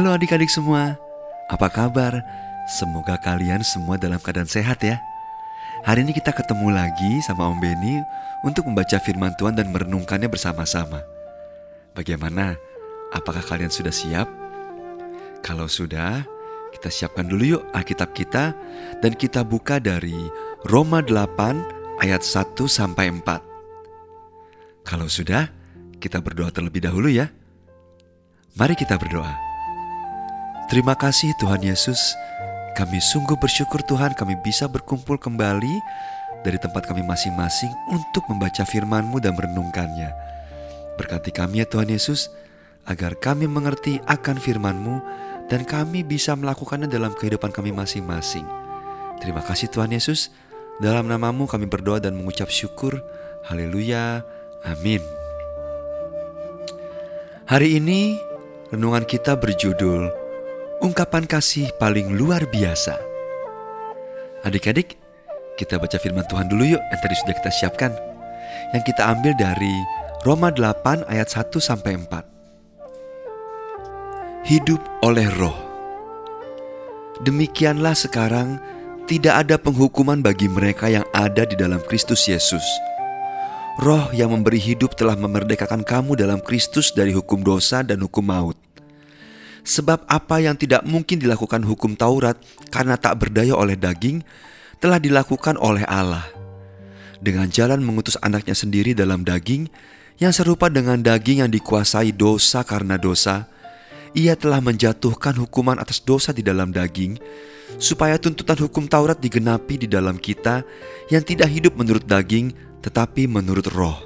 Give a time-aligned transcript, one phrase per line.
[0.00, 0.96] Halo adik-adik semua,
[1.52, 2.24] apa kabar?
[2.64, 4.96] Semoga kalian semua dalam keadaan sehat ya.
[5.84, 8.00] Hari ini kita ketemu lagi sama Om Benny
[8.40, 11.04] untuk membaca firman Tuhan dan merenungkannya bersama-sama.
[11.92, 12.56] Bagaimana?
[13.12, 14.24] Apakah kalian sudah siap?
[15.44, 16.24] Kalau sudah,
[16.72, 18.56] kita siapkan dulu yuk Alkitab kita
[19.04, 20.16] dan kita buka dari
[20.64, 24.80] Roma 8 ayat 1 sampai 4.
[24.80, 25.52] Kalau sudah,
[26.00, 27.28] kita berdoa terlebih dahulu ya.
[28.56, 29.49] Mari kita berdoa.
[30.70, 32.14] Terima kasih Tuhan Yesus.
[32.78, 35.74] Kami sungguh bersyukur Tuhan kami bisa berkumpul kembali
[36.46, 40.14] dari tempat kami masing-masing untuk membaca firman-Mu dan merenungkannya.
[40.94, 42.30] Berkati kami ya Tuhan Yesus,
[42.86, 45.02] agar kami mengerti akan firman-Mu
[45.50, 48.46] dan kami bisa melakukannya dalam kehidupan kami masing-masing.
[49.18, 50.30] Terima kasih Tuhan Yesus,
[50.78, 53.02] dalam namamu kami berdoa dan mengucap syukur.
[53.42, 54.22] Haleluya,
[54.62, 55.02] amin.
[57.50, 58.22] Hari ini
[58.70, 60.19] renungan kita berjudul
[60.80, 62.96] Ungkapan kasih paling luar biasa.
[64.48, 64.96] Adik-adik,
[65.60, 67.92] kita baca firman Tuhan dulu yuk yang tadi sudah kita siapkan.
[68.72, 69.76] Yang kita ambil dari
[70.24, 72.24] Roma 8 ayat 1 sampai 4.
[74.48, 75.52] Hidup oleh roh.
[77.28, 78.56] Demikianlah sekarang
[79.04, 82.64] tidak ada penghukuman bagi mereka yang ada di dalam Kristus Yesus.
[83.84, 88.69] Roh yang memberi hidup telah memerdekakan kamu dalam Kristus dari hukum dosa dan hukum maut.
[89.70, 92.34] Sebab apa yang tidak mungkin dilakukan hukum Taurat
[92.74, 94.26] karena tak berdaya oleh daging,
[94.82, 96.26] telah dilakukan oleh Allah.
[97.22, 99.70] Dengan jalan mengutus anaknya sendiri dalam daging,
[100.18, 103.46] yang serupa dengan daging yang dikuasai dosa karena dosa,
[104.10, 107.22] ia telah menjatuhkan hukuman atas dosa di dalam daging,
[107.78, 110.66] supaya tuntutan hukum Taurat digenapi di dalam kita
[111.14, 112.50] yang tidak hidup menurut daging,
[112.82, 114.02] tetapi menurut roh.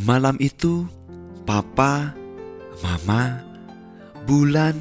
[0.00, 0.88] Malam itu,
[1.48, 2.12] Papa,
[2.84, 3.40] Mama,
[4.28, 4.76] Bulan,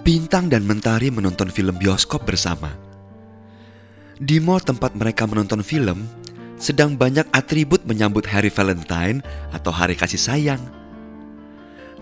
[0.00, 2.72] Bintang dan Mentari menonton film bioskop bersama.
[4.20, 6.08] Di mall tempat mereka menonton film,
[6.60, 10.62] sedang banyak atribut menyambut Hari Valentine atau Hari Kasih Sayang.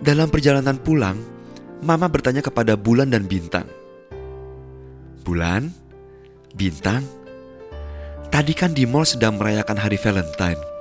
[0.02, 1.18] Dalam perjalanan pulang,
[1.78, 3.70] Mama bertanya kepada Bulan dan Bintang.
[5.22, 5.70] Bulan,
[6.58, 7.06] Bintang,
[8.34, 10.77] tadi kan di mall sedang merayakan Hari Valentine.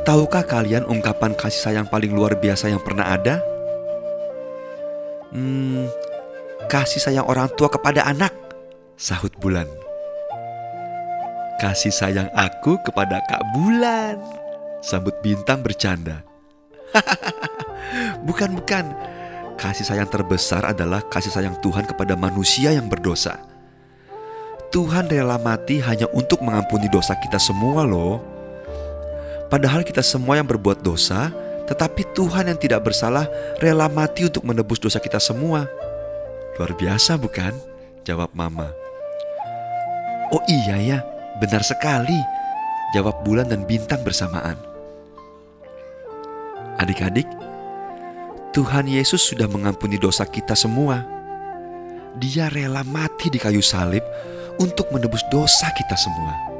[0.00, 3.44] Tahukah kalian ungkapan kasih sayang paling luar biasa yang pernah ada?
[5.30, 5.86] Hmm,
[6.72, 8.32] kasih sayang orang tua kepada anak,
[8.96, 9.68] sahut Bulan.
[11.60, 14.16] Kasih sayang aku kepada Kak Bulan,
[14.80, 16.24] sambut Bintang bercanda.
[18.26, 18.88] bukan, bukan.
[19.60, 23.36] Kasih sayang terbesar adalah kasih sayang Tuhan kepada manusia yang berdosa.
[24.72, 28.29] Tuhan rela mati hanya untuk mengampuni dosa kita semua loh.
[29.50, 31.34] Padahal kita semua yang berbuat dosa,
[31.66, 33.26] tetapi Tuhan yang tidak bersalah
[33.58, 35.66] rela mati untuk menebus dosa kita semua.
[36.54, 37.50] Luar biasa bukan?
[38.06, 38.70] Jawab mama.
[40.30, 40.98] Oh iya ya,
[41.42, 42.14] benar sekali.
[42.94, 44.54] Jawab bulan dan bintang bersamaan.
[46.78, 47.26] Adik-adik,
[48.54, 51.02] Tuhan Yesus sudah mengampuni dosa kita semua.
[52.18, 54.02] Dia rela mati di kayu salib
[54.62, 56.59] untuk menebus dosa kita semua.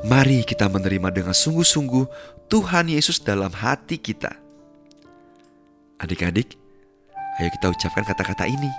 [0.00, 2.08] Mari kita menerima dengan sungguh-sungguh
[2.48, 4.32] Tuhan Yesus dalam hati kita.
[6.00, 6.56] Adik-adik,
[7.36, 8.72] ayo kita ucapkan kata-kata ini.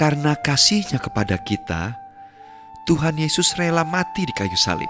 [0.00, 1.92] Karena kasihnya kepada kita,
[2.88, 4.88] Tuhan Yesus rela mati di kayu salib.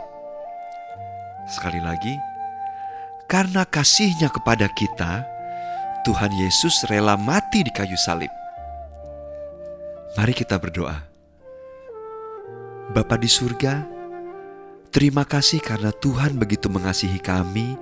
[1.51, 2.15] Sekali lagi,
[3.27, 5.27] karena kasihnya kepada kita,
[6.07, 8.31] Tuhan Yesus rela mati di kayu salib.
[10.15, 11.11] Mari kita berdoa.
[12.95, 13.94] Bapa di surga,
[14.95, 17.75] Terima kasih karena Tuhan begitu mengasihi kami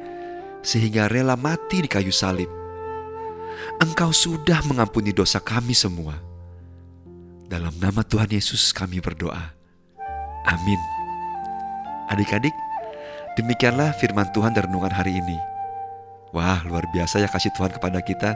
[0.65, 2.49] sehingga rela mati di kayu salib.
[3.85, 6.17] Engkau sudah mengampuni dosa kami semua.
[7.53, 9.53] Dalam nama Tuhan Yesus kami berdoa.
[10.49, 10.81] Amin.
[12.09, 12.57] Adik-adik,
[13.37, 15.37] demikianlah firman Tuhan dan renungan hari ini.
[16.33, 18.33] Wah, luar biasa ya kasih Tuhan kepada kita.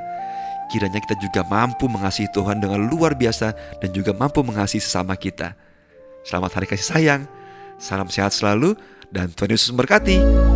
[0.68, 5.56] Kiranya kita juga mampu mengasihi Tuhan dengan luar biasa dan juga mampu mengasihi sesama kita.
[6.28, 7.24] Selamat hari kasih sayang.
[7.76, 8.74] Salam sehat selalu
[9.12, 10.55] dan Tuhan Yesus memberkati.